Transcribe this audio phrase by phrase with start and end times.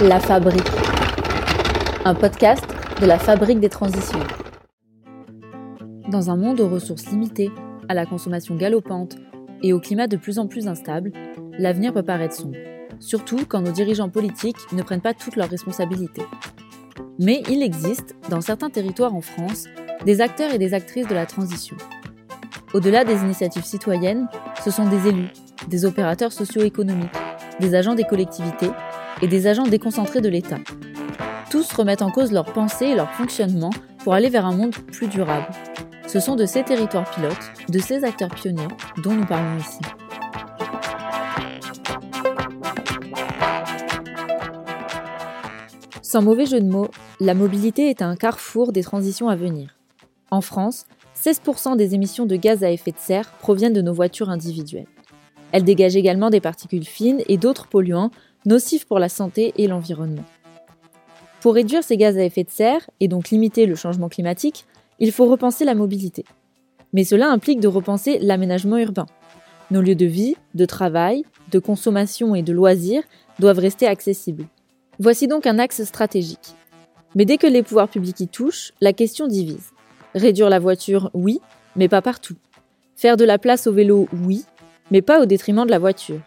[0.00, 0.62] La Fabrique,
[2.04, 2.64] un podcast
[3.00, 4.20] de la Fabrique des transitions.
[6.08, 7.50] Dans un monde aux ressources limitées,
[7.88, 9.16] à la consommation galopante
[9.60, 11.10] et au climat de plus en plus instable,
[11.58, 12.56] l'avenir peut paraître sombre,
[13.00, 16.26] surtout quand nos dirigeants politiques ne prennent pas toutes leurs responsabilités.
[17.18, 19.64] Mais il existe, dans certains territoires en France,
[20.06, 21.76] des acteurs et des actrices de la transition.
[22.72, 24.28] Au-delà des initiatives citoyennes,
[24.64, 25.32] ce sont des élus,
[25.66, 27.10] des opérateurs socio-économiques,
[27.58, 28.70] des agents des collectivités
[29.22, 30.58] et des agents déconcentrés de l'État.
[31.50, 33.70] Tous remettent en cause leurs pensées et leur fonctionnement
[34.04, 35.46] pour aller vers un monde plus durable.
[36.06, 38.68] Ce sont de ces territoires pilotes, de ces acteurs pionniers
[39.02, 39.80] dont nous parlons ici.
[46.02, 46.88] Sans mauvais jeu de mots,
[47.20, 49.76] la mobilité est un carrefour des transitions à venir.
[50.30, 50.86] En France,
[51.22, 54.86] 16% des émissions de gaz à effet de serre proviennent de nos voitures individuelles.
[55.52, 58.10] Elles dégagent également des particules fines et d'autres polluants
[58.46, 60.24] nocifs pour la santé et l'environnement.
[61.40, 64.64] Pour réduire ces gaz à effet de serre et donc limiter le changement climatique,
[64.98, 66.24] il faut repenser la mobilité.
[66.92, 69.06] Mais cela implique de repenser l'aménagement urbain.
[69.70, 73.02] Nos lieux de vie, de travail, de consommation et de loisirs
[73.38, 74.46] doivent rester accessibles.
[74.98, 76.54] Voici donc un axe stratégique.
[77.14, 79.70] Mais dès que les pouvoirs publics y touchent, la question divise.
[80.14, 81.40] Réduire la voiture, oui,
[81.76, 82.36] mais pas partout.
[82.96, 84.44] Faire de la place au vélo, oui,
[84.90, 86.20] mais pas au détriment de la voiture.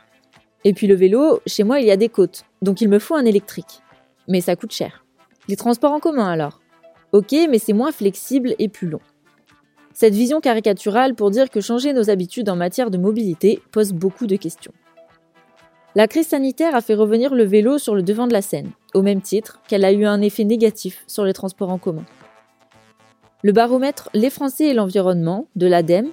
[0.63, 3.15] Et puis le vélo, chez moi il y a des côtes, donc il me faut
[3.15, 3.81] un électrique.
[4.27, 5.05] Mais ça coûte cher.
[5.47, 6.61] Les transports en commun alors
[7.11, 9.01] Ok, mais c'est moins flexible et plus long.
[9.93, 14.27] Cette vision caricaturale pour dire que changer nos habitudes en matière de mobilité pose beaucoup
[14.27, 14.71] de questions.
[15.93, 19.01] La crise sanitaire a fait revenir le vélo sur le devant de la scène, au
[19.01, 22.05] même titre qu'elle a eu un effet négatif sur les transports en commun.
[23.43, 26.09] Le baromètre Les Français et l'environnement de l'ADEME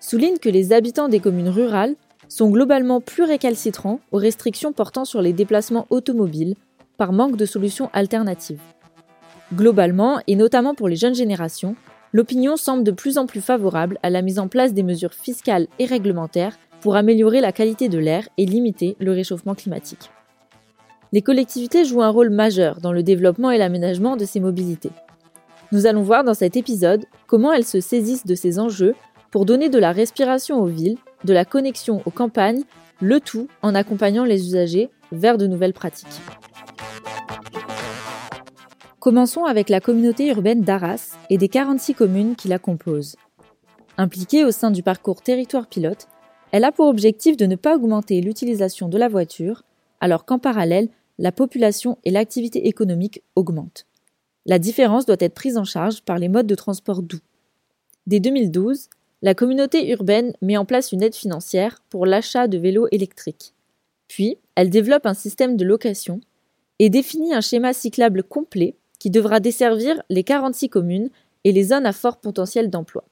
[0.00, 1.94] souligne que les habitants des communes rurales
[2.30, 6.54] sont globalement plus récalcitrants aux restrictions portant sur les déplacements automobiles
[6.96, 8.60] par manque de solutions alternatives.
[9.52, 11.74] Globalement, et notamment pour les jeunes générations,
[12.12, 15.66] l'opinion semble de plus en plus favorable à la mise en place des mesures fiscales
[15.80, 20.10] et réglementaires pour améliorer la qualité de l'air et limiter le réchauffement climatique.
[21.12, 24.92] Les collectivités jouent un rôle majeur dans le développement et l'aménagement de ces mobilités.
[25.72, 28.94] Nous allons voir dans cet épisode comment elles se saisissent de ces enjeux
[29.32, 32.62] pour donner de la respiration aux villes, de la connexion aux campagnes,
[33.00, 36.20] le tout en accompagnant les usagers vers de nouvelles pratiques.
[38.98, 43.16] Commençons avec la communauté urbaine d'Arras et des 46 communes qui la composent.
[43.96, 46.06] Impliquée au sein du parcours Territoire Pilote,
[46.52, 49.62] elle a pour objectif de ne pas augmenter l'utilisation de la voiture,
[50.00, 50.88] alors qu'en parallèle,
[51.18, 53.86] la population et l'activité économique augmentent.
[54.46, 57.20] La différence doit être prise en charge par les modes de transport doux.
[58.06, 58.88] Dès 2012,
[59.22, 63.54] la communauté urbaine met en place une aide financière pour l'achat de vélos électriques.
[64.08, 66.20] Puis, elle développe un système de location
[66.78, 71.10] et définit un schéma cyclable complet qui devra desservir les 46 communes
[71.44, 73.04] et les zones à fort potentiel d'emploi.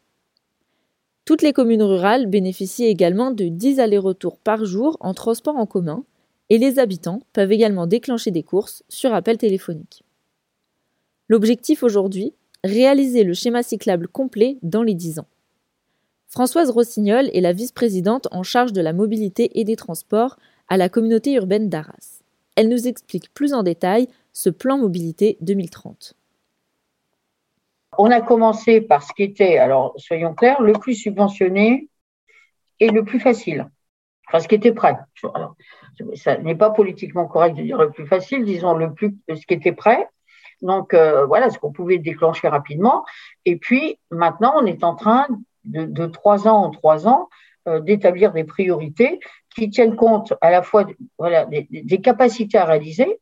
[1.25, 6.05] Toutes les communes rurales bénéficient également de 10 allers-retours par jour en transport en commun
[6.49, 10.05] et les habitants peuvent également déclencher des courses sur appel téléphonique.
[11.29, 12.33] L'objectif aujourd'hui,
[12.65, 15.27] réaliser le schéma cyclable complet dans les 10 ans.
[16.31, 20.37] Françoise Rossignol est la vice-présidente en charge de la mobilité et des transports
[20.69, 22.23] à la communauté urbaine d'Arras.
[22.55, 26.15] Elle nous explique plus en détail ce plan mobilité 2030.
[27.97, 31.89] On a commencé par ce qui était, alors soyons clairs, le plus subventionné
[32.79, 33.67] et le plus facile.
[34.29, 34.99] Enfin, ce qui était prêt.
[35.33, 35.57] Alors,
[36.15, 39.55] ça n'est pas politiquement correct de dire le plus facile, disons le plus, ce qui
[39.55, 40.07] était prêt.
[40.61, 43.07] Donc euh, voilà, ce qu'on pouvait déclencher rapidement.
[43.47, 45.27] Et puis maintenant, on est en train
[45.69, 47.29] de, trois ans en trois ans
[47.67, 49.21] euh, d'établir des priorités
[49.55, 50.87] qui tiennent compte à la fois
[51.19, 53.21] voilà, des, capacités à réaliser,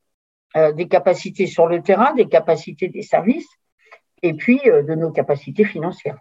[0.56, 3.48] euh, des capacités sur le terrain, des capacités des services,
[4.22, 6.18] et puis euh, de nos capacités financières.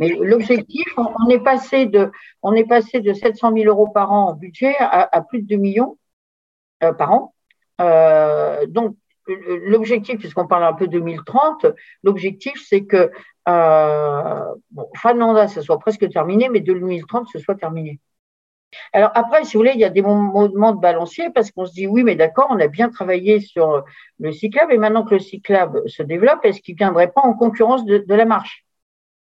[0.00, 4.28] Mais l'objectif, on, est passé de, on est passé de 700 000 euros par an
[4.28, 5.98] en budget à, plus de 2 millions
[6.78, 7.34] par an.
[8.68, 8.96] donc,
[9.64, 11.66] l'objectif, puisqu'on parle un peu de 2030,
[12.02, 13.10] l'objectif, c'est que
[13.48, 18.00] euh, bon, fin de mandat, ce soit presque terminé, mais de 2030, ce soit terminé.
[18.92, 21.72] Alors après, si vous voulez, il y a des moments de balancier parce qu'on se
[21.72, 23.84] dit oui, mais d'accord, on a bien travaillé sur
[24.18, 27.32] le cyclable et maintenant que le cyclable se développe, est-ce qu'il ne viendrait pas en
[27.34, 28.66] concurrence de, la marche?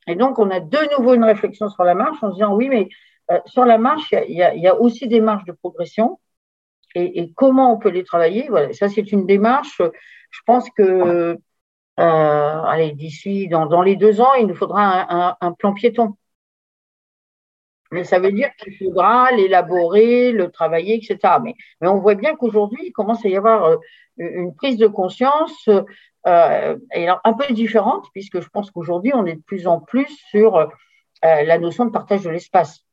[0.07, 2.67] Et donc, on a de nouveau une réflexion sur la marche en se disant oui,
[2.67, 2.89] mais
[3.31, 6.19] euh, sur la marche, il y, a, aussi des marges de progression
[6.95, 8.47] et, comment on peut les travailler.
[8.49, 9.81] Voilà, ça c'est une démarche.
[10.31, 11.37] Je pense que
[11.99, 16.15] euh, allez, d'ici, dans, les deux ans, il nous faudra un, plan piéton.
[17.91, 21.35] Mais ça veut dire qu'il faudra l'élaborer, le travailler, etc.
[21.43, 23.77] Mais, on voit bien qu'aujourd'hui, il commence à y avoir euh,
[24.17, 25.69] une prise de conscience
[26.27, 30.69] euh, un peu différente, puisque je pense qu'aujourd'hui, on est de plus en plus sur
[31.23, 32.83] la notion de partage de l'espace.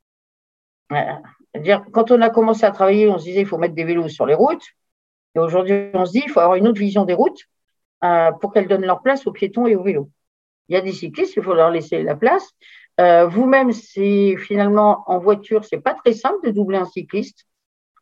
[0.90, 4.26] Quand on a commencé à travailler, on se disait il faut mettre des vélos sur
[4.26, 4.64] les routes.
[5.34, 7.44] Et aujourd'hui, on se dit il faut avoir une autre vision des routes
[8.40, 10.10] pour qu'elles donnent leur place aux piétons et aux vélos.
[10.68, 12.54] Il y a des cyclistes, il faut leur laisser la place.
[13.00, 17.46] Euh, vous-même, c'est finalement en voiture, c'est pas très simple de doubler un cycliste.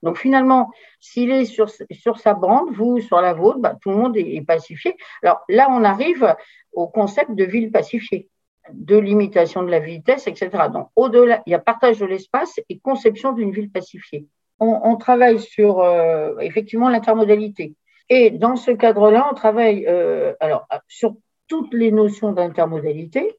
[0.03, 3.97] Donc finalement, s'il est sur, sur sa bande, vous sur la vôtre, bah, tout le
[3.97, 4.97] monde est, pacifié.
[5.23, 6.35] Alors là, on arrive
[6.73, 8.29] au concept de ville pacifiée,
[8.73, 10.51] de limitation de la vitesse, etc.
[10.73, 14.27] Donc au-delà, il y a partage de l'espace et conception d'une ville pacifiée.
[14.59, 17.75] On, travaille sur euh, effectivement l'intermodalité.
[18.09, 21.15] Et dans ce cadre-là, on travaille euh, alors sur
[21.47, 23.37] toutes les notions d'intermodalité,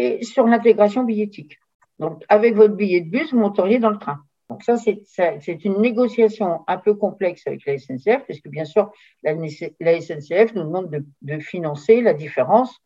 [0.00, 1.58] et sur l'intégration billettique.
[1.98, 4.20] Donc, avec votre billet de bus, vous monteriez dans le train.
[4.48, 8.90] Donc, ça, c'est une négociation un peu complexe avec la SNCF, parce que bien sûr,
[9.22, 12.78] la, SNCF nous demande de, financer la différence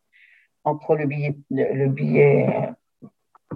[0.65, 2.73] entre le billet, le billet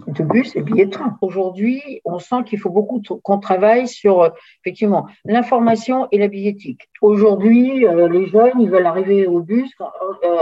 [0.07, 1.17] de bus et billets de train.
[1.21, 4.29] Aujourd'hui, on sent qu'il faut beaucoup qu'on travaille sur euh,
[4.63, 6.89] effectivement l'information et la billettique.
[7.01, 10.37] Aujourd'hui, euh, les jeunes, ils veulent arriver au bus, euh,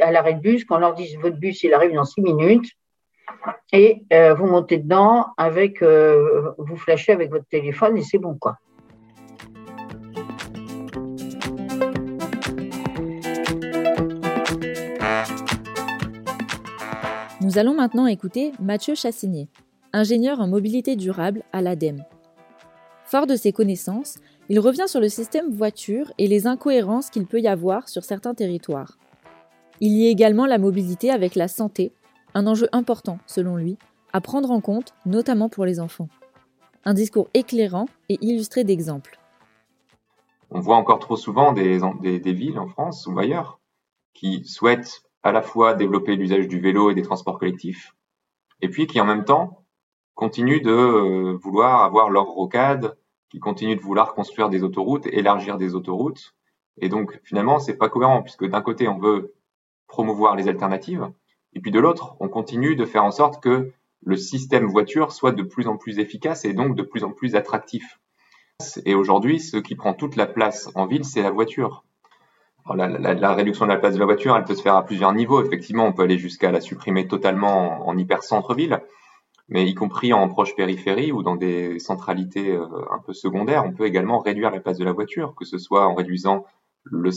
[0.00, 2.70] à l'arrêt de bus, quand on leur dit votre bus, il arrive dans six minutes,
[3.72, 4.02] et
[4.36, 8.56] vous montez dedans avec, vous flashez avec votre téléphone et c'est bon quoi.
[17.50, 19.48] Nous allons maintenant écouter Mathieu Chassinier,
[19.92, 22.04] ingénieur en mobilité durable à l'ADEME.
[23.02, 24.18] Fort de ses connaissances,
[24.48, 28.34] il revient sur le système voiture et les incohérences qu'il peut y avoir sur certains
[28.34, 28.98] territoires.
[29.80, 31.92] Il y a également la mobilité avec la santé,
[32.34, 33.78] un enjeu important, selon lui,
[34.12, 36.08] à prendre en compte, notamment pour les enfants.
[36.84, 39.18] Un discours éclairant et illustré d'exemples.
[40.52, 41.80] On voit encore trop souvent des,
[42.20, 43.58] des villes en France ou ailleurs
[44.14, 47.94] qui souhaitent à la fois développer l'usage du vélo et des transports collectifs,
[48.60, 49.64] et puis qui en même temps
[50.14, 52.96] continuent de euh, vouloir avoir leur rocade,
[53.30, 56.34] qui continuent de vouloir construire des autoroutes, élargir des autoroutes.
[56.78, 59.34] Et donc finalement, c'est pas cohérent puisque d'un côté on veut
[59.86, 61.10] promouvoir les alternatives,
[61.52, 65.32] et puis de l'autre, on continue de faire en sorte que le système voiture soit
[65.32, 68.00] de plus en plus efficace et donc de plus en plus attractif.
[68.84, 71.84] Et aujourd'hui, ce qui prend toute la place en ville, c'est la voiture
[72.74, 75.44] la, réduction de la place de la voiture, elle peut se faire à plusieurs niveaux.
[75.44, 78.80] Effectivement, on peut aller jusqu'à la supprimer totalement en, hyper centre-ville,
[79.48, 83.72] mais y compris en proche périphérie ou dans des centralités euh, un peu secondaires, on
[83.72, 86.44] peut également réduire la place de la voiture, que ce soit en réduisant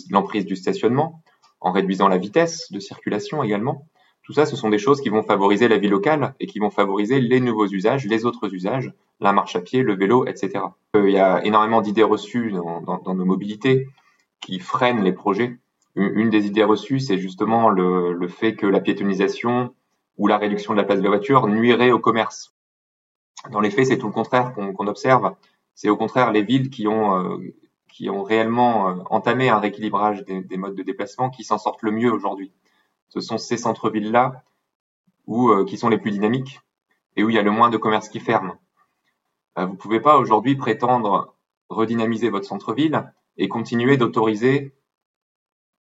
[0.10, 1.22] l'emprise du stationnement,
[1.62, 3.88] en réduisant la vitesse de circulation également.
[4.24, 6.70] Tout ça, ce sont des choses qui vont favoriser la vie locale et qui vont
[6.70, 10.64] favoriser les nouveaux usages, les autres usages, la marche à pied, le vélo, etc.
[10.96, 13.88] Euh, il y a énormément d'idées reçues dans nos mobilités
[14.44, 15.58] qui freinent les projets.
[15.96, 19.74] Une, des idées reçues, c'est justement le, fait que la piétonisation
[20.18, 22.54] ou la réduction de la place de la voiture nuirait au commerce.
[23.52, 25.36] Dans les faits, c'est tout le contraire qu'on observe.
[25.76, 27.56] C'est au contraire les villes qui ont, euh,
[27.92, 31.92] qui ont réellement euh, entamé un rééquilibrage des, modes de déplacement qui s'en sortent le
[31.92, 32.52] mieux aujourd'hui.
[33.10, 34.44] Ce sont ces centres-villes-là
[35.28, 36.60] où, euh, qui sont les plus dynamiques
[37.16, 38.56] et où il y a le moins de commerces qui ferment.
[39.56, 41.36] vous ne pouvez pas aujourd'hui prétendre
[41.70, 43.04] redynamiser votre centre-ville
[43.38, 44.74] et continuer d'autoriser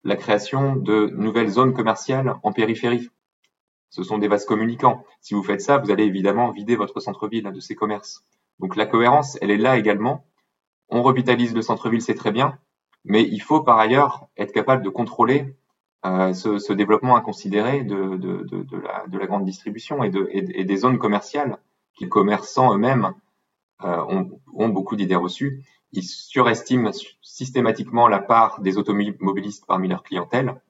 [0.05, 3.11] la création de nouvelles zones commerciales en périphérie.
[3.91, 5.05] Ce sont des vases communicants.
[5.21, 8.25] Si vous faites ça, vous allez évidemment vider votre centre-ville de ses commerces.
[8.59, 10.25] Donc la cohérence, elle est là également.
[10.89, 12.59] On revitalise le centre-ville, c'est très bien,
[13.05, 15.55] mais il faut par ailleurs être capable de contrôler
[16.05, 20.77] euh, ce, développement inconsidéré de, de, de, la, de, la, grande distribution et, et, des
[20.77, 21.59] zones commerciales
[21.95, 23.15] qui, commerçants eux-mêmes,
[23.85, 30.61] ont, ont, beaucoup d'idées reçues ils surestiment systématiquement la part des automobilistes parmi leur clientèle.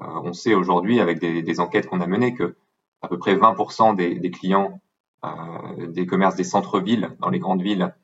[0.00, 2.56] Euh, on sait aujourd'hui, avec des, enquêtes qu'on a menées, que
[3.02, 4.80] à peu près 20% des, clients
[5.24, 7.94] euh, des commerces des centres-villes, dans les grandes villes,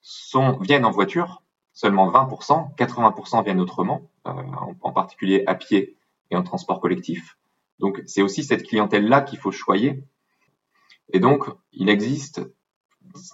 [0.00, 1.42] sont, viennent en voiture.
[1.72, 4.32] Seulement 20%, 80% viennent autrement, euh,
[4.80, 5.96] en, particulier à pied
[6.30, 7.38] et en transport collectif.
[7.78, 10.02] Donc c'est aussi cette clientèle-là qu'il faut choyer.
[11.12, 12.42] Et donc, il existe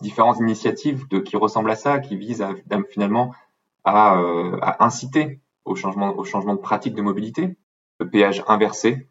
[0.01, 2.55] différentes initiatives de, qui ressemblent à ça, qui visent à,
[2.91, 3.35] finalement
[3.85, 7.57] à, euh, à, inciter au changement, au changement de pratique de mobilité.
[8.01, 9.09] Le péage inversé,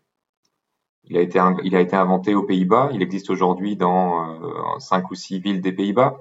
[1.05, 5.11] il a été, il a été inventé aux Pays-Bas, il existe aujourd'hui dans euh, cinq
[5.11, 6.17] ou six villes des Pays-Bas.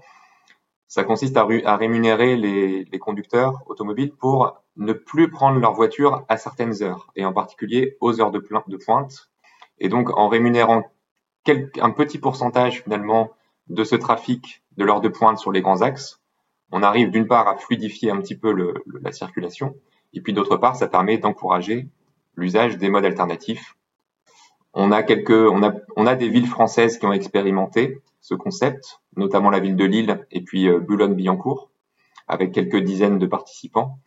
[0.88, 6.24] Ça consiste à, à rémunérer les, les, conducteurs automobiles pour ne plus prendre leur voiture
[6.28, 9.30] à certaines heures, et en particulier aux heures de, de pointe.
[9.78, 10.84] Et donc, en rémunérant
[11.44, 13.30] quel, un petit pourcentage finalement
[13.68, 16.20] de ce trafic de l'heure de pointe sur les grands axes,
[16.72, 18.54] on arrive d'une part à fluidifier un petit peu
[19.02, 19.74] la circulation,
[20.14, 21.88] et puis d'autre part, ça permet d'encourager
[22.36, 23.76] l'usage des modes alternatifs.
[24.74, 29.00] On a quelques, on a, on a des villes françaises qui ont expérimenté ce concept,
[29.16, 31.70] notamment la ville de Lille et puis euh, Boulogne-Billancourt,
[32.26, 33.98] avec quelques dizaines de participants.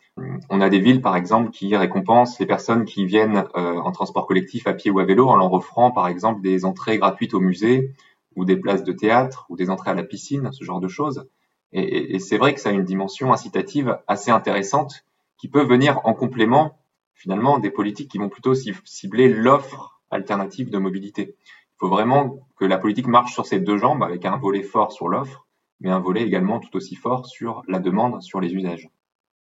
[0.48, 4.26] On a des villes, par exemple, qui récompensent les personnes qui viennent euh, en transport
[4.26, 7.40] collectif à pied ou à vélo en leur offrant, par exemple, des entrées gratuites au
[7.40, 7.92] musée
[8.36, 11.26] ou des places de théâtre ou des entrées à la piscine, ce genre de choses.
[11.72, 15.04] Et, c'est vrai que ça a une dimension incitative assez intéressante
[15.36, 16.78] qui peut venir en complément,
[17.14, 21.34] finalement, des politiques qui vont plutôt cibler l'offre alternative de mobilité.
[21.44, 24.92] Il faut vraiment que la politique marche sur ces deux jambes avec un volet fort
[24.92, 25.46] sur l'offre,
[25.80, 28.88] mais un volet également tout aussi fort sur la demande, sur les usages.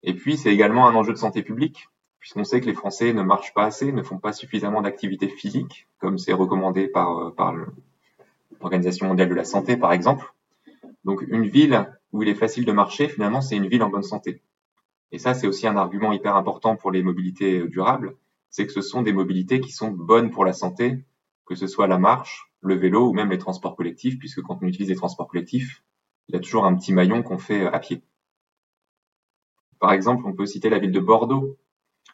[0.03, 3.23] Et puis, c'est également un enjeu de santé publique, puisqu'on sait que les Français ne
[3.23, 7.55] marchent pas assez, ne font pas suffisamment d'activité physique, comme c'est recommandé par, par
[8.65, 10.35] l'Organisation mondiale de la santé, par exemple.
[11.05, 14.03] Donc, une ville où il est facile de marcher, finalement, c'est une ville en bonne
[14.03, 14.43] santé.
[15.13, 18.17] Et ça, c'est aussi un argument hyper important pour les mobilités durables,
[18.49, 21.05] c'est que ce sont des mobilités qui sont bonnes pour la santé,
[21.45, 24.67] que ce soit la marche, le vélo ou même les transports collectifs, puisque quand on
[24.67, 25.83] utilise les transports collectifs,
[26.29, 28.03] il y a toujours un petit maillon qu'on fait euh, à pied.
[29.79, 31.59] Par exemple, on peut citer la ville de Bordeaux,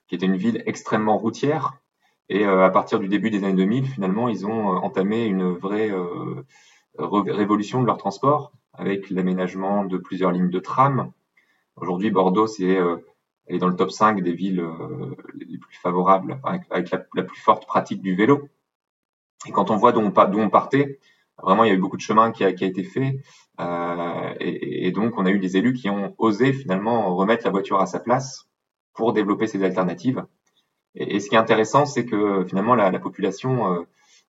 [0.08, 1.80] qui était une ville extrêmement routière.
[2.30, 5.52] Et euh, à partir du début des années 2000, finalement, ils ont euh, entamé une
[5.52, 5.92] vraie
[6.96, 11.12] révolution de leur transport avec l'aménagement de plusieurs lignes de tram.
[11.76, 12.78] Aujourd'hui, Bordeaux, c'est
[13.46, 14.64] elle est dans le top 5 des villes
[15.34, 18.48] les plus favorables, avec, la, plus forte pratique du vélo.
[19.46, 21.00] Et quand on voit d'où on, partait,
[21.42, 23.20] vraiment, il y a eu beaucoup de chemin qui a, qui a été fait.
[23.60, 27.80] Euh, et, donc, on a eu des élus qui ont osé finalement remettre la voiture
[27.80, 28.48] à sa place
[28.94, 30.24] pour développer ces alternatives.
[30.94, 33.80] Et, ce qui est intéressant, c'est que finalement, la, la population euh,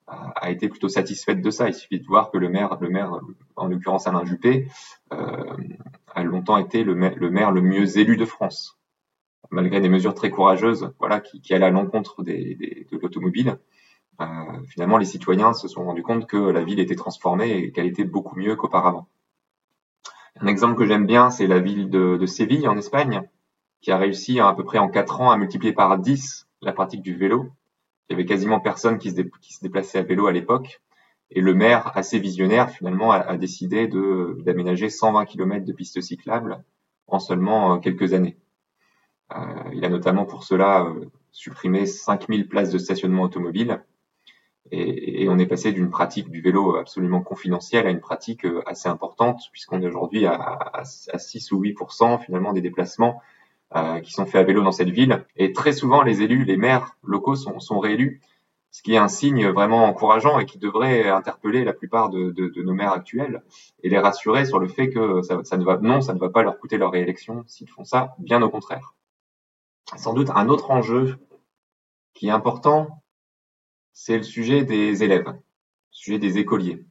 [0.08, 1.68] a été plutôt satisfaite de ça.
[1.68, 3.20] Il suffit de voir que le maire, le maire
[3.56, 4.68] en l'occurrence Alain Juppé,
[5.14, 5.58] euh,
[6.14, 8.78] a longtemps été le maire, le maire, le mieux élu de France,
[9.50, 13.58] malgré des mesures très courageuses, voilà, qui, qui allaient à l'encontre des, des, de l'automobile.
[14.20, 14.26] Euh,
[14.68, 18.04] finalement, les citoyens se sont rendus compte que la ville était transformée et qu'elle était
[18.04, 19.08] beaucoup mieux qu'auparavant.
[20.40, 23.24] Un exemple que j'aime bien, c'est la ville de, de, Séville en Espagne,
[23.82, 27.02] qui a réussi à, peu près en 4 ans à multiplier par 10 la pratique
[27.02, 27.50] du vélo.
[28.10, 30.82] Il y avait quasiment personne qui se, déplaçait à vélo à l'époque.
[31.30, 36.64] Et le maire, assez visionnaire, finalement, a, décidé d'aménager 120 km de pistes cyclables
[37.08, 38.38] en seulement euh, quelques années.
[39.34, 43.82] Euh, il a notamment pour cela euh, supprimé 5000 places de stationnement automobile
[44.74, 49.42] et, on est passé d'une pratique du vélo absolument confidentielle à une pratique assez importante,
[49.52, 53.22] puisqu'on est aujourd'hui à, 6 ou 8% finalement des déplacements
[53.76, 55.26] euh, qui sont faits à vélo dans cette ville.
[55.38, 58.22] Et très souvent, les élus, les maires locaux sont, sont réélus,
[58.72, 62.48] ce qui est un signe vraiment encourageant et qui devrait interpeller la plupart de, de,
[62.48, 63.44] de nos maires actuels
[63.84, 66.42] et les rassurer sur le fait que ça, ne va, non, ça ne va pas
[66.42, 68.96] leur coûter leur réélection s'ils font ça, bien au contraire.
[69.98, 71.18] Sans doute un autre enjeu
[72.14, 73.04] qui est important,
[73.94, 75.34] c'est le sujet des élèves, le
[75.92, 76.86] sujet des écoliers.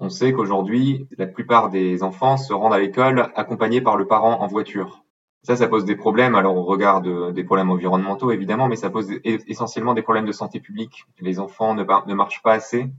[0.00, 4.40] On sait qu'aujourd'hui, la plupart des enfants se rendent à l'école accompagnés par le parent
[4.40, 5.04] en voiture.
[5.42, 9.10] Ça, ça pose des problèmes, alors on regarde des problèmes environnementaux évidemment, mais ça pose
[9.24, 11.04] essentiellement des problèmes de santé publique.
[11.20, 12.90] Les enfants ne, marchent pas assez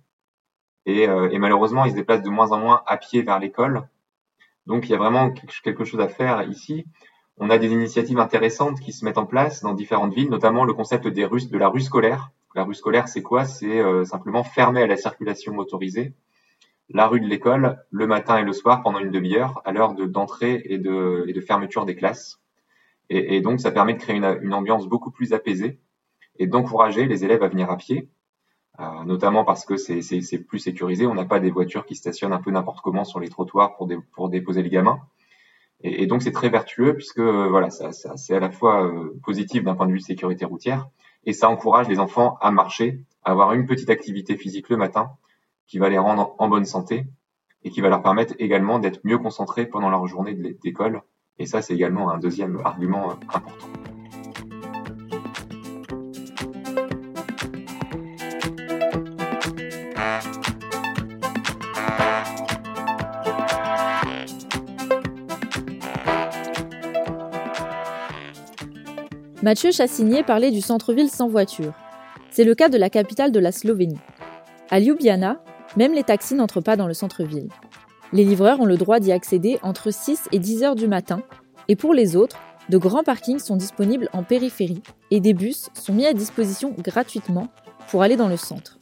[0.85, 3.87] et, euh, et, malheureusement, ils se déplacent de moins en moins à pied vers l'école.
[4.65, 5.31] Donc il y a vraiment
[5.63, 6.85] quelque chose à faire ici.
[7.37, 10.73] On a des initiatives intéressantes qui se mettent en place dans différentes villes, notamment le
[10.73, 13.45] concept des Russes, de la rue scolaire, la rue scolaire, c'est quoi?
[13.45, 16.13] C'est euh, simplement fermer à la circulation motorisée
[16.91, 20.61] la rue de l'école le matin et le soir pendant une demi-heure à l'heure d'entrée
[20.65, 22.39] et, de, et de fermeture des classes.
[23.11, 25.79] Et, donc, ça permet de créer une, ambiance beaucoup plus apaisée
[26.37, 28.07] et d'encourager les élèves à venir à pied,
[28.79, 31.07] euh, notamment parce que c'est plus sécurisé.
[31.07, 34.29] On n'a pas des voitures qui stationnent un peu n'importe comment sur les trottoirs pour,
[34.29, 34.99] déposer les gamins.
[35.81, 39.63] Et, donc, c'est très vertueux puisque voilà, ça, ça c'est à la fois euh, positif
[39.63, 40.87] d'un point de vue de sécurité routière,
[41.25, 45.09] et ça encourage les enfants à marcher, à avoir une petite activité physique le matin
[45.69, 47.05] qui va les rendre en bonne santé
[47.63, 51.03] et qui va leur permettre également d'être mieux concentrés pendant leur journée d'école.
[51.37, 53.51] Et ça, c'est également un deuxième argument important.
[69.43, 71.73] Mathieu Chassigné parlait du centre-ville sans voiture.
[72.31, 73.99] C'est le cas de la capitale de la Slovénie.
[74.69, 75.41] À Ljubljana,
[75.77, 77.49] même les taxis n'entrent pas dans le centre-ville.
[78.11, 81.21] Les livreurs ont le droit d'y accéder entre 6 et 10 heures du matin,
[81.67, 82.37] et pour les autres,
[82.69, 87.47] de grands parkings sont disponibles en périphérie et des bus sont mis à disposition gratuitement
[87.87, 88.77] pour aller dans le centre.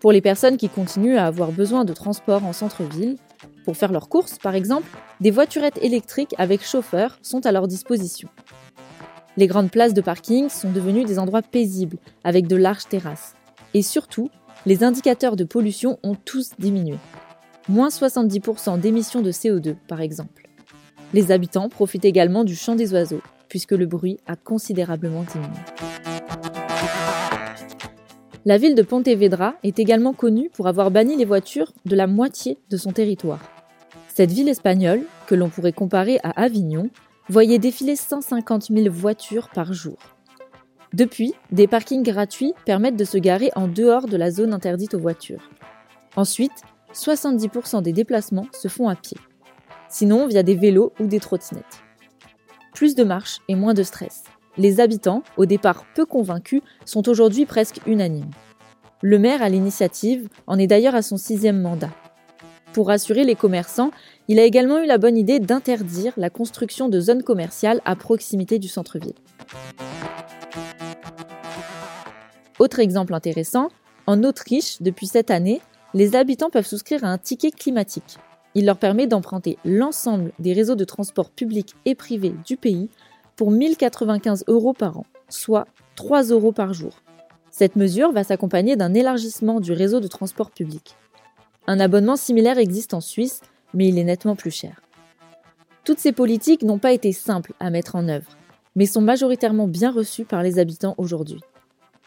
[0.00, 3.16] Pour les personnes qui continuent à avoir besoin de transport en centre-ville,
[3.64, 4.88] pour faire leurs courses par exemple,
[5.20, 8.28] des voiturettes électriques avec chauffeur sont à leur disposition.
[9.36, 13.34] Les grandes places de parking sont devenues des endroits paisibles, avec de larges terrasses.
[13.74, 14.30] Et surtout,
[14.66, 16.98] les indicateurs de pollution ont tous diminué.
[17.68, 20.48] Moins 70% d'émissions de CO2, par exemple.
[21.14, 25.60] Les habitants profitent également du chant des oiseaux, puisque le bruit a considérablement diminué.
[28.44, 32.58] La ville de Pontevedra est également connue pour avoir banni les voitures de la moitié
[32.70, 33.40] de son territoire.
[34.08, 36.90] Cette ville espagnole, que l'on pourrait comparer à Avignon,
[37.28, 39.96] voyait défiler 150 000 voitures par jour.
[40.92, 44.98] Depuis, des parkings gratuits permettent de se garer en dehors de la zone interdite aux
[44.98, 45.50] voitures.
[46.16, 49.16] Ensuite, 70% des déplacements se font à pied.
[49.88, 51.82] Sinon, via des vélos ou des trottinettes.
[52.74, 54.24] Plus de marches et moins de stress.
[54.56, 58.30] Les habitants, au départ peu convaincus, sont aujourd'hui presque unanimes.
[59.00, 61.90] Le maire à l'initiative en est d'ailleurs à son sixième mandat.
[62.72, 63.90] Pour rassurer les commerçants,
[64.28, 68.58] il a également eu la bonne idée d'interdire la construction de zones commerciales à proximité
[68.58, 69.14] du centre-ville.
[72.60, 73.70] Autre exemple intéressant,
[74.06, 75.62] en Autriche, depuis cette année,
[75.94, 78.18] les habitants peuvent souscrire à un ticket climatique.
[78.54, 82.90] Il leur permet d'emprunter l'ensemble des réseaux de transport publics et privés du pays
[83.34, 86.92] pour 1095 euros par an, soit 3 euros par jour.
[87.50, 90.96] Cette mesure va s'accompagner d'un élargissement du réseau de transport public.
[91.66, 93.40] Un abonnement similaire existe en Suisse,
[93.72, 94.82] mais il est nettement plus cher.
[95.84, 98.36] Toutes ces politiques n'ont pas été simples à mettre en œuvre,
[98.76, 101.40] mais sont majoritairement bien reçues par les habitants aujourd'hui.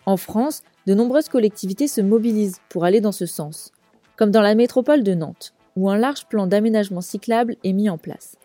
[0.05, 3.71] En France, de nombreuses collectivités se mobilisent pour aller dans ce sens,
[4.17, 7.97] comme dans la métropole de Nantes, où un large plan d'aménagement cyclable est mis en
[7.97, 8.35] place.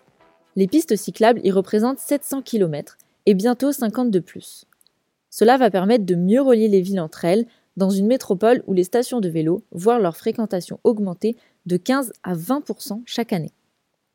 [0.54, 2.96] Les pistes cyclables y représentent 700 km
[3.26, 4.66] et bientôt 50 de plus.
[5.30, 7.46] Cela va permettre de mieux relier les villes entre elles
[7.76, 11.36] dans une métropole où les stations de vélo voient leur fréquentation augmenter
[11.66, 13.52] de 15 à 20% chaque année.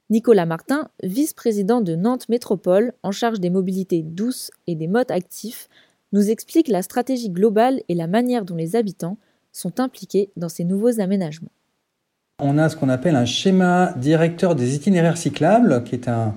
[0.09, 5.69] Nicolas Martin, vice-président de Nantes Métropole en charge des mobilités douces et des modes actifs,
[6.13, 9.17] nous explique la stratégie globale et la manière dont les habitants
[9.51, 11.51] sont impliqués dans ces nouveaux aménagements.
[12.39, 16.33] On a ce qu'on appelle un schéma directeur des itinéraires cyclables, qui est un,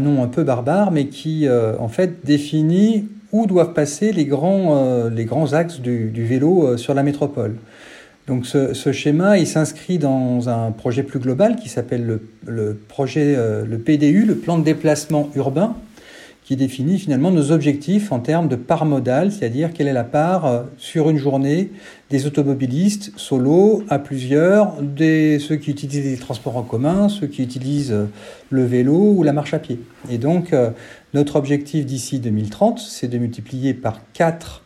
[0.00, 4.76] nom un peu barbare, mais qui euh, en fait définit où doivent passer les grands,
[4.76, 7.56] euh, axes du, vélo euh, sur la métropole.
[8.28, 14.24] Donc ce, schéma, s'inscrit dans un projet plus global qui s'appelle le, projet, le PDU,
[14.24, 15.74] le plan de déplacement urbain,
[16.44, 20.46] qui définit finalement nos objectifs en termes de part modale, c'est-à-dire quelle est la part
[20.46, 21.70] euh, sur une journée
[22.10, 27.42] des automobilistes solo, à plusieurs, des, ceux qui utilisent les transports en commun, ceux qui
[27.42, 28.06] utilisent euh,
[28.50, 29.78] le vélo ou la marche à pied.
[30.10, 30.70] Et donc, euh,
[31.14, 34.64] notre objectif d'ici 2030, c'est de multiplier par 4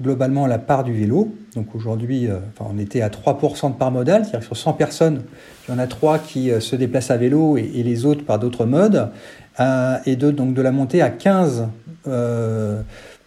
[0.00, 1.32] globalement la part du vélo.
[1.54, 5.22] Donc aujourd'hui, enfin, on était à 3% de part modale, c'est-à-dire sur 100 personnes,
[5.68, 8.64] il y en a 3 qui se déplacent à vélo et les autres par d'autres
[8.64, 9.10] modes.
[9.60, 11.68] Euh, et de, donc de la monter à 15
[12.08, 12.80] euh,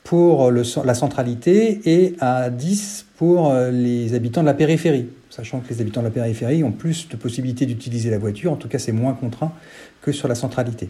[0.03, 5.69] pour la centralité et à 10 pour euh, les habitants de la périphérie, sachant que
[5.71, 8.79] les habitants de la périphérie ont plus de possibilités d'utiliser la voiture, en tout cas
[8.79, 9.51] c'est moins contraint
[10.01, 10.89] que sur la centralité.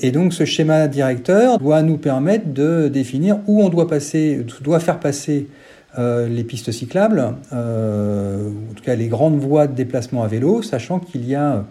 [0.00, 4.80] Et donc ce schéma directeur doit nous permettre de définir où on doit passer, doit
[4.80, 5.48] faire passer
[5.96, 7.20] les pistes cyclables,
[7.52, 11.66] en tout cas les grandes voies de déplacement à vélo, sachant qu'il y a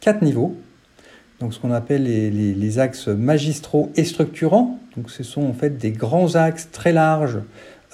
[0.00, 0.54] quatre niveaux
[1.44, 4.78] donc ce qu'on appelle les, axes magistraux et structurants.
[4.96, 7.40] Donc ce sont en fait des grands axes très larges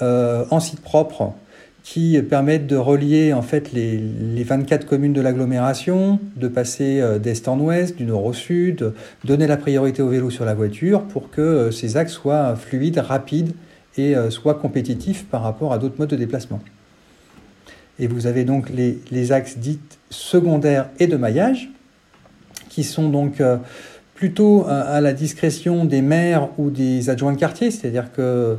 [0.02, 1.34] euh, en site propre
[1.82, 4.00] qui permettent de relier en fait les,
[4.44, 8.92] 24 communes de l'agglomération, de passer euh, d'est en ouest, du nord au sud,
[9.24, 12.98] donner la priorité au vélo sur la voiture pour que euh, ces axes soient fluides,
[12.98, 13.52] rapides
[13.98, 16.60] et soient compétitifs par rapport à d'autres modes de déplacement.
[17.98, 21.68] Et vous avez donc les, les axes dits secondaires et de maillage,
[22.70, 23.58] qui sont donc euh,
[24.14, 28.58] plutôt à la discrétion des maires ou des adjoints de quartier, c'est-à-dire que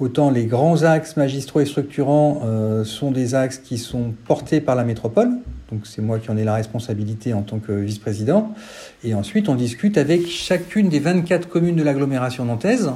[0.00, 4.74] autant les grands axes magistraux et structurants euh, sont des axes qui sont portés par
[4.74, 5.28] la métropole,
[5.70, 8.54] donc c'est moi qui en ai la responsabilité en tant que vice-président,
[9.04, 12.90] et ensuite on discute avec chacune des 24 communes de l'agglomération nantaise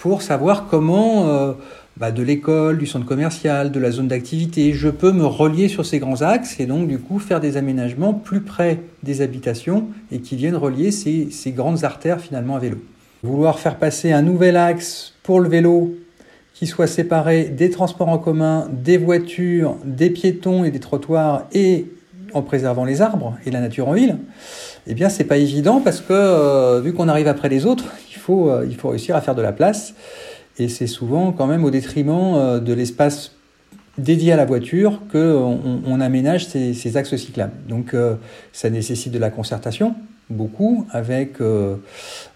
[0.00, 1.52] pour savoir comment euh,
[1.98, 4.72] bah, de l'école, du centre commercial, de la zone d'activité.
[4.72, 8.14] Je peux me relier sur ces grands axes et donc du coup faire des aménagements
[8.14, 12.78] plus près des habitations et qui viennent relier ces, grandes artères finalement à vélo.
[13.22, 15.94] Vouloir faire passer un nouvel axe pour le vélo
[16.54, 21.86] qui soit séparé des transports en commun, des voitures, des piétons et des trottoirs et
[22.32, 24.16] en préservant les arbres et la nature en ville,
[24.86, 27.84] eh bien c'est pas évident parce que euh, vu qu'on arrive après les autres,
[28.28, 29.94] euh, il faut réussir à faire de la place
[30.58, 33.32] et c'est souvent quand même au détriment euh, de l'espace
[33.98, 37.52] dédié à la voiture qu'on on aménage ces, axes cyclables.
[37.68, 37.94] Donc
[38.52, 39.94] ça nécessite de la concertation,
[40.30, 41.76] beaucoup avec euh,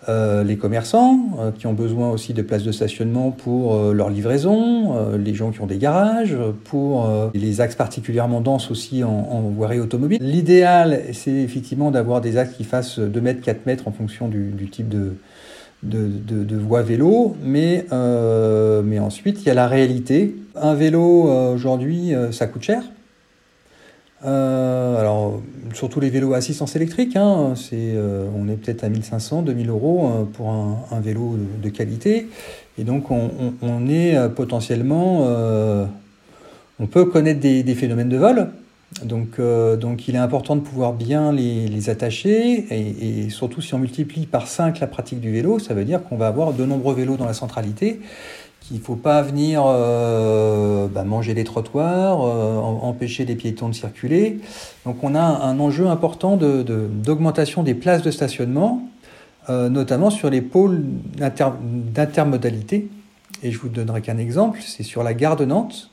[0.08, 5.14] euh, les commerçants euh, qui ont besoin aussi de places de stationnement pour leur livraison,
[5.16, 9.80] les gens qui ont des garages, pour les axes particulièrement denses aussi en, en voirie.
[10.20, 14.68] L'idéal, c'est effectivement d'avoir des axes qui fassent 2 mètres, 4 mètres en fonction du,
[14.70, 15.14] type de,
[15.84, 17.86] de, de, voie vélo, mais,
[18.84, 20.34] mais ensuite il y a la réalité.
[20.56, 22.82] Un vélo aujourd'hui, ça coûte cher.
[24.24, 25.42] Euh, alors,
[25.74, 30.08] surtout les vélos à assistance électrique, hein, euh, on est peut-être à 1500, 2000 euros
[30.08, 32.28] euh, pour un, vélo de, qualité.
[32.78, 35.28] Et donc, on, est potentiellement.
[36.80, 38.48] on peut connaître des, phénomènes de vol.
[39.02, 42.66] Donc, donc, il est important de pouvoir bien les, attacher.
[42.70, 46.04] Et, et, surtout, si on multiplie par 5 la pratique du vélo, ça veut dire
[46.04, 48.00] qu'on va avoir de nombreux vélos dans la centralité
[48.66, 53.74] qu'il ne faut pas venir euh, bah, manger les trottoirs, euh, empêcher les piétons de
[53.74, 54.40] circuler.
[54.86, 58.88] Donc on a un enjeu important d'augmentation de, des places de stationnement,
[59.50, 60.82] euh, notamment sur les pôles
[61.18, 62.88] d'intermodalité.
[63.42, 65.90] Et je vous donnerai qu'un exemple, c'est sur la gare de Nantes.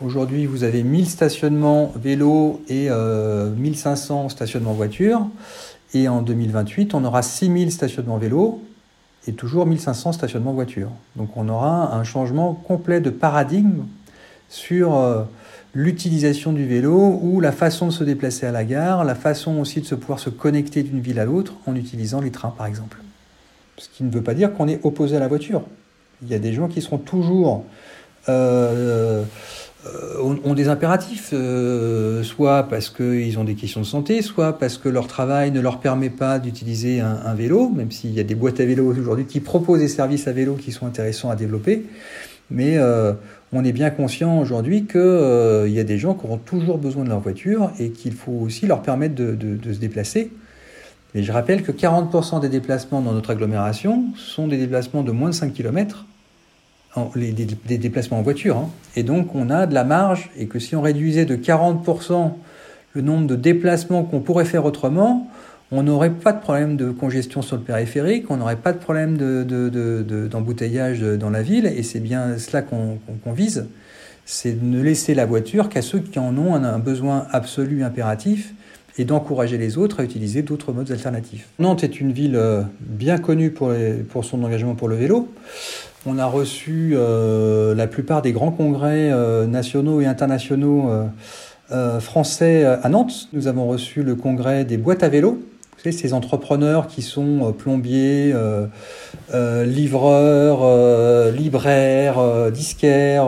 [0.00, 5.28] Aujourd'hui, vous avez 1000 stationnements vélos et 1500 stationnements voitures.
[5.92, 8.60] Et en 2028, on aura 6000 stationnements vélos
[9.28, 10.90] et toujours 1500 stationnements voitures.
[11.14, 13.84] Donc on aura un changement complet de paradigme
[14.48, 15.22] sur euh,
[15.74, 19.80] l'utilisation du vélo ou la façon de se déplacer à la gare, la façon aussi
[19.80, 22.98] de se pouvoir se connecter d'une ville à l'autre en utilisant les trains par exemple.
[23.78, 25.62] Ce qui ne veut pas dire qu'on est opposé à la voiture.
[26.22, 27.64] Il y a des gens qui seront toujours
[28.28, 29.24] euh,
[29.86, 34.78] euh, ont, des impératifs, euh, soit parce qu'ils ont des questions de santé, soit parce
[34.78, 38.34] que leur travail ne leur permet pas d'utiliser un, vélo, même s'il y a des
[38.34, 41.84] boîtes à vélo aujourd'hui qui proposent des services à vélo qui sont intéressants à développer.
[42.50, 43.12] Mais euh,
[43.52, 47.10] on est bien conscient aujourd'hui qu'il y a des gens qui auront toujours besoin de
[47.10, 50.30] leur voiture et qu'il faut aussi leur permettre de, de se déplacer.
[51.14, 55.28] Et je rappelle que 40% des déplacements dans notre agglomération sont des déplacements de moins
[55.28, 56.06] de 5 km
[57.14, 58.56] les, des, déplacements en voiture.
[58.56, 58.70] Hein.
[58.96, 62.32] Et donc on a de la marge et que si on réduisait de 40%
[62.92, 65.28] le nombre de déplacements qu'on pourrait faire autrement,
[65.72, 69.16] on n'aurait pas de problème de congestion sur le périphérique, on n'aurait pas de problème
[69.16, 72.98] d'embouteillage de, dans la ville, et c'est bien cela qu'on
[73.32, 73.66] vise,
[74.24, 78.54] c'est de ne laisser la voiture qu'à ceux qui en ont un, besoin absolu, impératif,
[78.96, 81.48] et d'encourager les autres à utiliser d'autres modes alternatifs.
[81.58, 85.28] Nantes est une ville euh, bien connue pour son engagement pour le vélo.
[86.06, 90.90] On a reçu euh, la plupart des grands congrès euh, nationaux et internationaux
[91.72, 93.28] euh, français à Nantes.
[93.32, 95.42] Nous avons reçu le congrès des boîtes à vélo.
[95.76, 98.34] Vous savez, ces entrepreneurs qui sont plombiers,
[99.32, 103.26] livreurs, libraires, disquaires,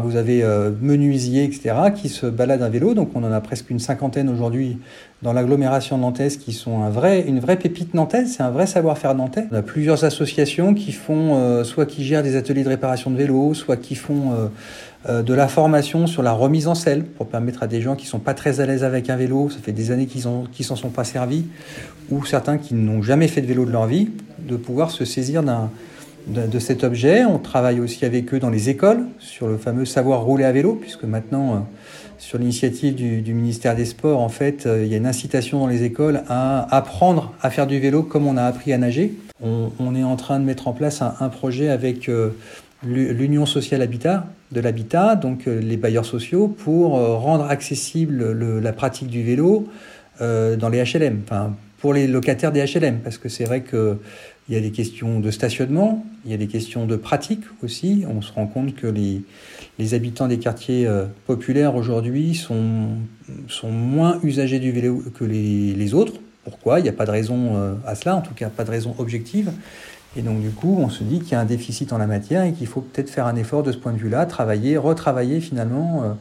[0.00, 0.42] vous avez
[0.80, 2.94] menuisiers, etc., qui se baladent à vélo.
[2.94, 4.78] Donc on en a presque une cinquantaine aujourd'hui
[5.22, 9.14] dans l'agglomération nantaise qui sont un vrai, une vraie pépite nantaise, c'est un vrai savoir-faire
[9.14, 9.46] nantais.
[9.52, 13.16] On a plusieurs associations qui font, euh, soit qui gèrent des ateliers de réparation de
[13.16, 14.48] vélos, soit qui font euh,
[15.08, 18.06] euh, de la formation sur la remise en selle pour permettre à des gens qui
[18.06, 20.74] sont pas très à l'aise avec un vélo, ça fait des années qu'ils qui s'en
[20.74, 21.44] sont pas servis,
[22.10, 25.44] ou certains qui n'ont jamais fait de vélo de leur vie, de pouvoir se saisir
[25.44, 25.70] d'un
[26.26, 27.24] de, cet objet.
[27.24, 30.74] On travaille aussi avec eux dans les écoles sur le fameux savoir rouler à vélo,
[30.80, 31.66] puisque maintenant
[32.22, 35.66] sur l'initiative du, ministère des Sports, en fait, euh, il y a une incitation dans
[35.66, 39.12] les écoles à apprendre à faire du vélo comme on a appris à nager.
[39.40, 42.30] On, est en train de mettre en place un, projet avec euh,
[42.84, 48.30] l'Union sociale habitat de l'habitat, donc euh, les bailleurs sociaux, pour rendre accessible
[48.60, 49.66] la pratique du vélo
[50.20, 53.98] dans les HLM, enfin, pour les locataires des HLM, parce que c'est vrai que
[54.48, 58.04] il y a des questions de stationnement, il y a des questions de pratique aussi.
[58.08, 62.88] On se rend compte que les, habitants des quartiers euh, populaires aujourd'hui sont,
[63.64, 66.14] moins usagers du vélo que les, autres.
[66.44, 66.80] Pourquoi?
[66.80, 68.96] Il n'y a pas de raison euh, à cela, en tout cas pas de raison
[68.98, 69.52] objective.
[70.16, 72.42] Et donc du coup, on se dit qu'il y a un déficit en la matière
[72.42, 76.02] et qu'il faut peut-être faire un effort de ce point de vue-là, travailler, retravailler finalement
[76.02, 76.12] euh,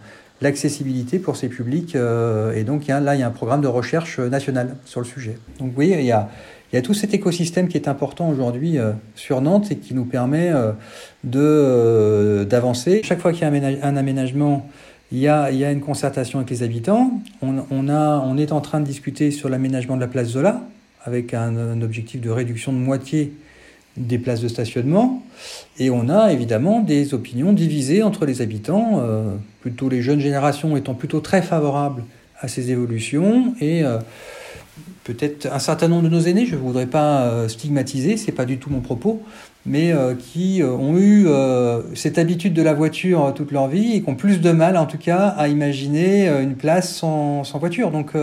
[0.42, 1.96] l'accessibilité pour ces publics.
[1.96, 5.38] et donc là, il y a un programme de recherche national sur le sujet.
[5.60, 6.30] Donc voyez, il y a,
[6.72, 9.94] il y a tout cet écosystème qui est important aujourd'hui euh, sur Nantes et qui
[9.94, 10.72] nous permet euh,
[11.36, 13.02] euh, d'avancer.
[13.04, 14.70] Chaque fois qu'il y a un aménagement,
[15.12, 17.20] il y a, il y a une concertation avec les habitants.
[17.42, 20.62] On, on, a, on est en train de discuter sur l'aménagement de la place Zola
[21.04, 23.34] avec un, un, objectif de réduction de moitié
[23.98, 25.26] des places de stationnement.
[25.78, 29.04] Et on a évidemment des opinions divisées entre les habitants,
[29.60, 32.04] plutôt les jeunes générations étant plutôt très favorables
[32.40, 33.84] à ces évolutions et
[35.04, 38.58] peut-être un certain nombre de nos aînés, je ne voudrais pas stigmatiser, c'est pas du
[38.58, 39.24] tout mon propos,
[39.66, 41.28] mais qui ont eu
[41.96, 44.86] cette habitude de la voiture toute leur vie et qui ont plus de mal, en
[44.86, 47.90] tout cas, à imaginer une place sans, voiture.
[47.90, 48.16] Donc,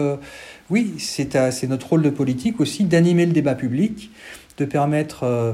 [0.70, 4.10] oui, c'est notre rôle de politique aussi d'animer le débat public,
[4.58, 5.52] de permettre euh,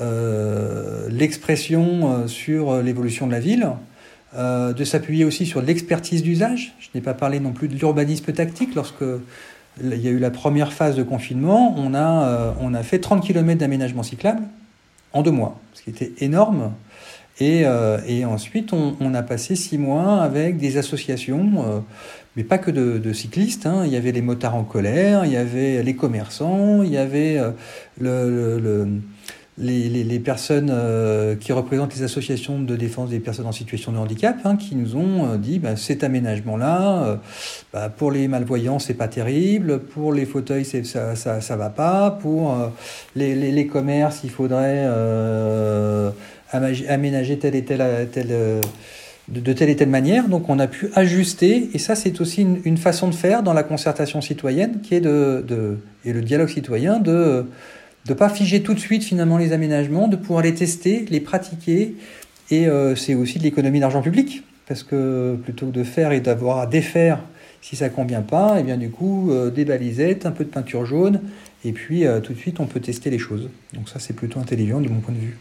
[0.00, 3.68] euh, l'expression euh, sur l'évolution de la ville,
[4.36, 6.74] de s'appuyer aussi sur l'expertise d'usage.
[6.80, 8.74] Je n'ai pas parlé non plus de l'urbanisme tactique.
[8.74, 9.04] Lorsque
[9.82, 13.24] il y a eu la première phase de confinement, on a, on a fait 30
[13.24, 14.42] km d'aménagement cyclable
[15.12, 16.72] en deux mois, ce qui était énorme.
[17.40, 17.64] Et,
[18.06, 21.82] et ensuite, on, on, a passé six mois avec des associations
[22.36, 23.66] mais pas que de, cyclistes.
[23.66, 23.82] Hein.
[23.86, 27.38] Il y avait les motards en colère, il y avait les commerçants, il y avait
[27.38, 27.50] euh,
[28.00, 28.88] le,
[29.56, 34.36] les, personnes euh, qui représentent les associations de défense des personnes en situation de handicap,
[34.44, 37.20] hein, qui nous ont euh, dit bah, cet aménagement-là,
[37.72, 42.10] bah, pour les malvoyants, c'est pas terrible, pour les fauteuils, ça, ça, ça va pas,
[42.10, 42.56] pour
[43.14, 44.86] les, les, commerces, il faudrait
[46.52, 48.08] aménager tel et tel.
[48.12, 48.60] tel
[49.28, 50.28] de, telle et telle manière.
[50.28, 53.62] Donc on a pu ajuster, et ça c'est aussi une, façon de faire dans la
[53.62, 57.46] concertation citoyenne, qui est de, de et le dialogue citoyen, de
[58.08, 61.94] ne pas figer tout de suite finalement les aménagements, de pouvoir les tester, les pratiquer,
[62.50, 66.20] et euh, c'est aussi de l'économie d'argent public, parce que plutôt que de faire et
[66.20, 67.20] d'avoir à défaire
[67.62, 70.50] si ça convient pas, et eh bien du coup euh, des balisettes, un peu de
[70.50, 71.20] peinture jaune,
[71.64, 73.48] et puis euh, tout de suite on peut tester les choses.
[73.72, 75.38] Donc ça c'est plutôt intelligent de mon point de vue.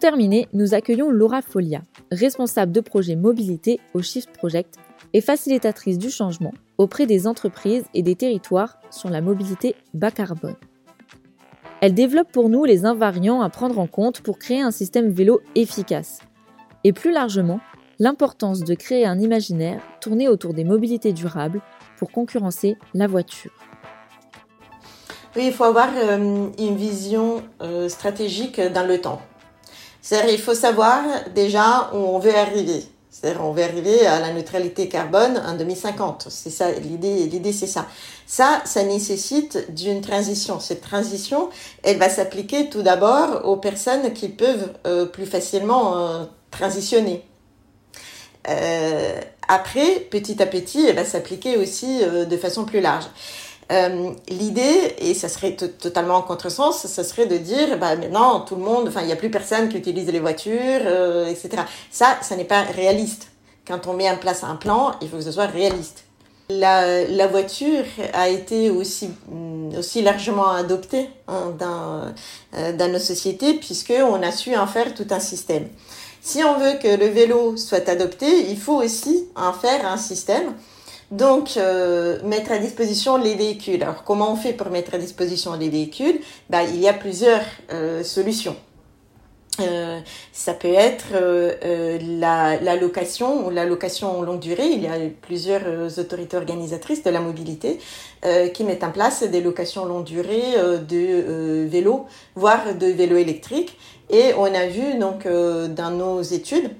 [0.00, 4.76] Terminer, nous accueillons Laura Folia, responsable de projet mobilité au Shift Project
[5.12, 10.56] et facilitatrice du changement auprès des entreprises et des territoires sur la mobilité bas carbone.
[11.82, 15.40] Elle développe pour nous les invariants à prendre en compte pour créer un système vélo
[15.54, 16.20] efficace.
[16.82, 17.60] Et plus largement,
[17.98, 21.60] l'importance de créer un imaginaire tourné autour des mobilités durables
[21.98, 23.52] pour concurrencer la voiture.
[25.36, 29.20] Oui, il faut avoir euh, une vision euh, stratégique dans le temps.
[30.02, 31.02] C'est-à-dire, il faut savoir
[31.34, 32.84] déjà où on veut arriver.
[33.10, 36.28] C'est-à-dire, on veut arriver à la neutralité carbone en 2050.
[36.30, 37.86] C'est ça, l'idée, l'idée, c'est ça.
[38.26, 40.60] Ça, ça nécessite d'une transition.
[40.60, 41.50] Cette transition,
[41.82, 47.24] elle va s'appliquer tout d'abord aux personnes qui peuvent euh, plus facilement euh, transitionner.
[48.48, 53.04] Euh, après, petit à petit, elle va s'appliquer aussi euh, de façon plus large.
[53.70, 58.56] Euh, l'idée, et ça serait totalement en contresens, ça serait de dire, bah maintenant tout
[58.56, 61.62] le monde, enfin il n'y a plus personne qui utilise les voitures, euh, etc.
[61.92, 63.28] Ça, ça n'est pas réaliste.
[63.68, 66.02] Quand on met en place un plan, il faut que ce soit réaliste.
[66.48, 72.12] La, voiture a été aussi, mm, aussi largement adoptée hein, dans,
[72.56, 75.68] euh, dans nos sociétés puisqu'on a su en faire tout un système.
[76.20, 80.54] Si on veut que le vélo soit adopté, il faut aussi en faire un système
[81.10, 83.82] donc, euh, mettre à disposition les véhicules.
[83.82, 86.20] Alors, comment on fait pour mettre à disposition les véhicules?
[86.48, 87.42] Bah, Il y a plusieurs
[87.72, 88.56] euh, solutions.
[89.60, 89.98] Euh,
[90.32, 91.12] ça peut être
[92.20, 94.68] la, location ou la location longue durée.
[94.68, 97.78] Il y a plusieurs autorités organisatrices de la mobilité
[98.54, 100.54] qui mettent en place des locations longue durée
[100.88, 103.76] de vélos, voire de vélos électriques.
[104.08, 106.70] Et on a vu donc dans nos études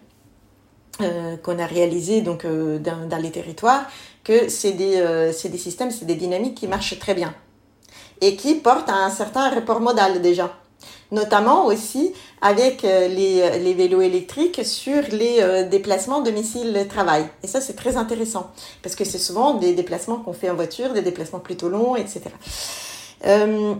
[1.42, 3.86] qu'on a réalisées donc dans les territoires
[4.24, 7.34] que c'est des, euh, des systèmes, c'est des dynamiques qui marchent très bien
[8.20, 10.52] et qui portent à un certain report modal déjà.
[11.12, 17.26] Notamment aussi avec euh, les, les vélos électriques sur les euh, déplacements domicile-travail.
[17.42, 18.52] Et ça, c'est très intéressant
[18.82, 22.22] parce que c'est souvent des déplacements qu'on fait en voiture, des déplacements plutôt longs, etc.
[23.26, 23.74] Euh,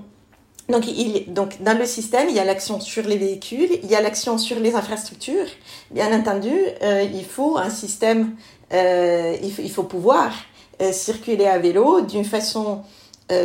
[0.70, 4.38] donc, dans le système, il y a l'action sur les véhicules, il y a l'action
[4.38, 5.48] sur les infrastructures.
[5.90, 6.52] Bien entendu,
[6.82, 8.36] euh, il faut un système
[8.72, 10.32] euh, il, faut pouvoir
[10.80, 12.82] euh, circuler à vélo d'une façon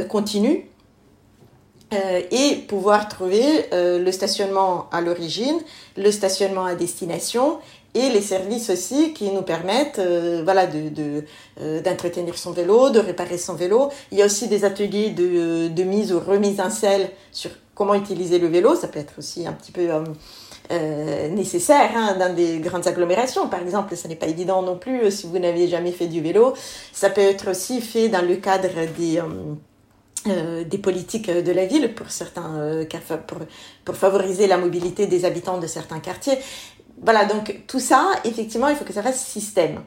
[0.09, 0.65] continue
[2.31, 5.59] et pouvoir trouver le stationnement à l'origine,
[5.95, 7.59] le stationnement à destination
[7.95, 10.01] et les services aussi qui nous permettent
[10.43, 11.23] voilà de
[11.83, 13.89] d'entretenir son vélo, de réparer son vélo.
[14.11, 17.93] Il y a aussi des ateliers de, de mise ou remise en selle sur comment
[17.93, 18.75] utiliser le vélo.
[18.75, 19.87] Ça peut être aussi un petit peu
[20.71, 23.47] euh, nécessaire hein, dans des grandes agglomérations.
[23.49, 26.21] Par exemple, ce n'est pas évident non plus euh, si vous n'avez jamais fait du
[26.21, 26.55] vélo.
[26.91, 29.19] Ça peut être aussi fait dans le cadre des...
[29.19, 32.83] Euh, des politiques de la ville pour certains
[33.27, 33.37] pour,
[33.85, 36.39] pour favoriser la mobilité des habitants de certains quartiers.
[37.01, 39.81] Voilà, donc tout ça, effectivement, il faut que ça fasse système.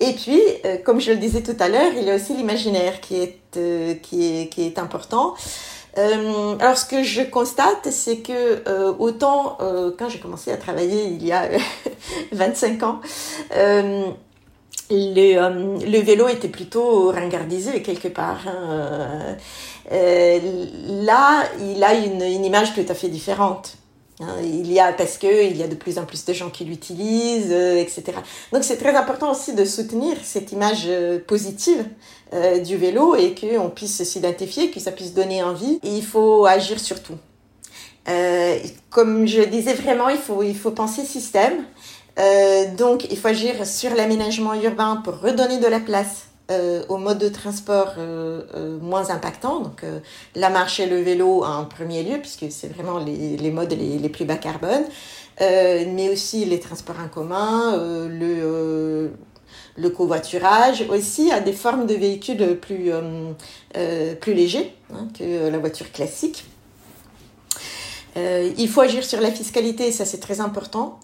[0.00, 0.40] Et puis,
[0.84, 3.38] comme je le disais tout à l'heure, il y a aussi l'imaginaire qui est,
[4.02, 5.34] qui est, qui est important.
[5.98, 10.56] Euh, alors, ce que je constate, c'est que euh, autant euh, quand j'ai commencé à
[10.56, 11.48] travailler il y a
[12.32, 13.00] 25 ans,
[13.50, 14.14] le,
[14.90, 18.40] le, vélo était plutôt ringardisé quelque part.
[18.46, 19.36] Hein.
[19.90, 23.76] là, il a une, une image tout à fait différente.
[24.20, 26.48] Hein, il y a parce que il y a de plus en plus de gens
[26.48, 28.04] qui l'utilisent, euh, etc.
[28.50, 31.84] Donc c'est très important aussi de soutenir cette image euh, positive
[32.32, 35.78] euh, du vélo et qu'on puisse s'identifier, que ça puisse donner envie.
[35.82, 37.18] Et il faut agir sur tout.
[38.88, 41.64] comme je disais vraiment, il faut il faut penser système.
[42.78, 47.18] donc il faut agir sur l'aménagement urbain pour redonner de la place euh, au mode
[47.18, 49.82] de transport euh, euh, moins impactant, donc
[50.36, 54.24] la marche et le vélo en premier lieu, puisque c'est vraiment les, modes les, plus
[54.24, 54.84] bas carbone,
[55.40, 57.76] mais aussi les transports en commun,
[58.08, 59.10] le,
[59.76, 62.92] le covoiturage, aussi à des formes de véhicules plus,
[64.20, 66.44] plus légers hein, que la voiture classique.
[68.14, 71.00] il faut agir sur la fiscalité, ça c'est très important.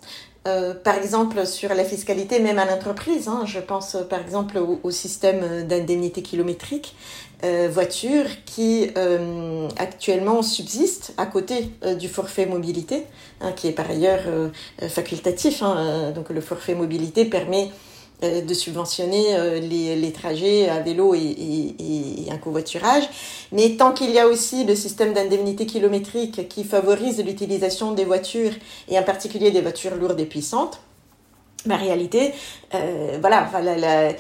[0.49, 4.91] Euh, par exemple, sur la fiscalité, même à l'entreprise, hein, je pense par exemple au,
[4.91, 6.97] système d'indemnité kilométrique
[7.45, 13.05] euh, voiture qui euh, actuellement subsiste à côté du forfait mobilité,
[13.41, 14.23] hein, qui est par ailleurs
[14.89, 15.63] facultatif.
[15.63, 17.71] Hein, donc le forfait mobilité permet
[18.23, 23.05] de subventionner les, les, trajets à vélo et, et, et, un covoiturage.
[23.51, 28.53] Mais tant qu'il y a aussi le système d'indemnité kilométrique qui favorise l'utilisation des voitures,
[28.89, 30.81] et en particulier des voitures lourdes et puissantes,
[31.67, 32.35] la réalité,
[32.75, 34.13] euh, voilà, euh,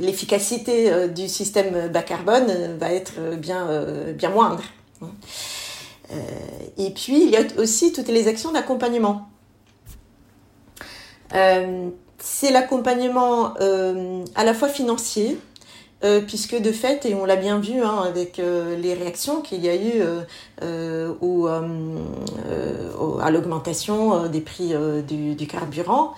[0.00, 3.68] l'efficacité euh, du système bas carbone va être bien,
[4.14, 4.62] bien moindre.
[6.78, 9.28] et puis, il y a aussi toutes les actions d'accompagnement
[12.18, 15.38] c'est l'accompagnement euh, à la fois financier,
[16.04, 19.64] euh, puisque de fait, et on l'a bien vu hein, avec euh, les réactions qu'il
[19.64, 20.02] y a eu
[21.20, 24.72] au, à l'augmentation des prix
[25.06, 26.14] du, carburant,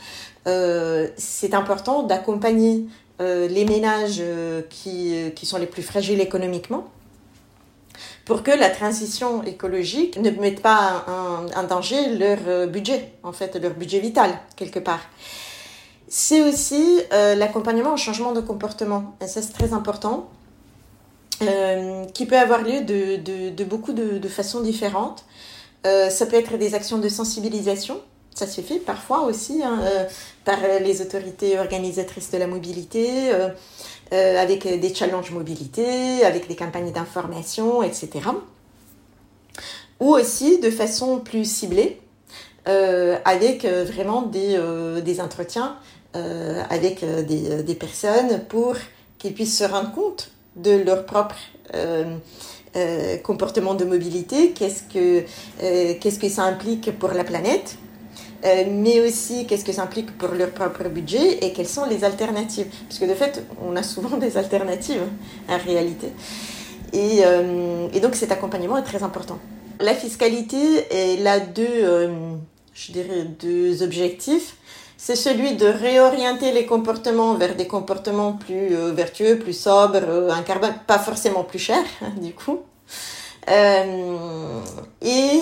[0.47, 2.87] c'est important d'accompagner
[3.21, 4.23] les ménages
[4.71, 6.89] qui, qui sont les plus fragiles économiquement
[8.25, 11.05] pour que la transition écologique ne mette pas
[11.57, 15.01] en danger leur budget, en fait, leur budget vital, quelque part
[16.09, 19.15] c'est aussi euh, l'accompagnement au changement de comportement.
[19.23, 20.29] Et ça, c'est très important,
[21.43, 25.25] euh, qui peut avoir lieu de, de, beaucoup de, de, façons différentes.
[25.87, 28.01] Euh, ça peut être des actions de sensibilisation.
[28.35, 29.81] Ça se fait parfois aussi hein,
[30.45, 33.33] par les autorités organisatrices de la mobilité,
[34.13, 38.09] avec des challenges mobilité, avec des campagnes d'information, etc.
[39.99, 42.01] Ou aussi de façon plus ciblée,
[42.65, 44.57] avec vraiment des,
[45.03, 45.77] des entretiens
[46.17, 48.77] euh, avec euh, des, euh, des, personnes pour
[49.19, 51.37] qu'ils puissent se rendre compte de leur propre
[53.23, 55.25] comportement de mobilité, qu'est-ce que,
[55.99, 57.77] qu'est-ce que ça implique pour la planète,
[58.43, 62.69] mais aussi qu'est-ce que ça implique pour leur propre budget et quelles sont les alternatives.
[62.89, 65.03] Parce que de fait, on a souvent des alternatives
[65.49, 66.09] en réalité.
[66.95, 67.21] Et,
[67.93, 69.39] et donc cet accompagnement est très important.
[69.81, 70.57] La fiscalité,
[70.91, 72.11] elle a deux,
[72.73, 74.57] je dirais, deux objectifs
[75.01, 80.31] c'est celui de réorienter les comportements vers des comportements plus euh, vertueux, plus sobres, euh,
[80.31, 82.59] un carbone pas forcément plus cher, hein, du coup.
[83.49, 84.61] Euh,
[85.01, 85.41] et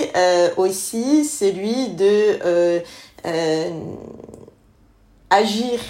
[0.56, 2.82] aussi celui de
[5.30, 5.80] agir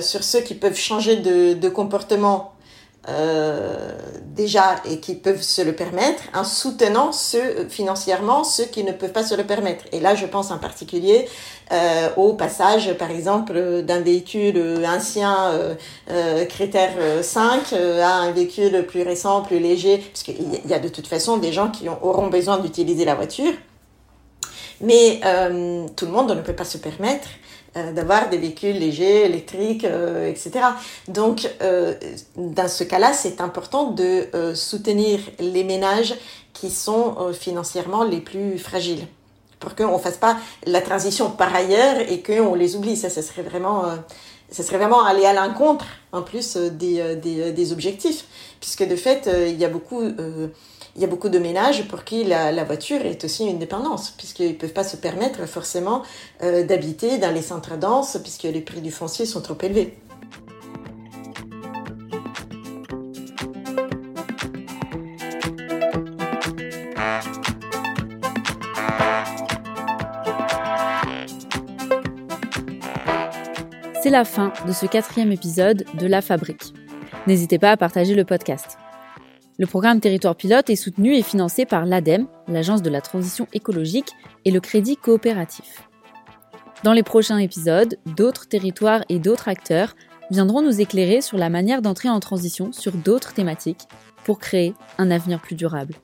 [0.00, 2.54] sur ceux qui peuvent changer de comportement
[3.08, 3.96] euh,
[4.34, 9.12] déjà et qui peuvent se le permettre en soutenant ceux financièrement ceux qui ne peuvent
[9.12, 9.84] pas se le permettre.
[9.92, 11.26] Et là, je pense en particulier
[11.72, 15.74] euh, au passage, par exemple, d'un véhicule ancien euh,
[16.10, 20.88] euh critère 5 à un véhicule plus récent, plus léger, parce qu'il y a de
[20.88, 23.52] toute façon des gens qui auront besoin d'utiliser la voiture.
[24.80, 25.20] Mais
[25.96, 27.47] tout le monde ne peut pas se permettre euh,
[27.92, 30.50] d'avoir des véhicules légers, électriques, euh, etc.
[31.08, 31.94] Donc, euh,
[32.36, 36.14] dans ce cas-là, c'est important de soutenir les ménages
[36.52, 39.06] qui sont financièrement les plus fragiles
[39.60, 40.36] pour qu'on ne fasse pas
[40.66, 42.96] la transition par ailleurs et qu'on les oublie.
[42.96, 43.84] Ça, ça serait vraiment,
[44.50, 48.24] serait vraiment aller à l'encontre, en plus, des, des, objectifs.
[48.60, 50.02] Puisque de fait, il y a beaucoup
[50.96, 54.48] il y a beaucoup de ménages pour qui la, voiture est aussi une dépendance, puisqu'ils
[54.48, 56.02] ne peuvent pas se permettre forcément
[56.42, 59.96] euh, d'habiter dans les centres denses, puisque les prix du foncier sont trop élevés.
[74.02, 76.72] C'est la fin de ce quatrième épisode de La Fabrique.
[77.26, 78.78] N'hésitez pas à partager le podcast.
[79.60, 84.12] Le programme Territoire Pilote est soutenu et financé par l'ADEME, l'Agence de la transition écologique,
[84.44, 85.88] et le Crédit coopératif.
[86.84, 89.96] Dans les prochains épisodes, d'autres territoires et d'autres acteurs
[90.30, 93.88] viendront nous éclairer sur la manière d'entrer en transition sur d'autres thématiques
[94.22, 95.94] pour créer un avenir plus durable.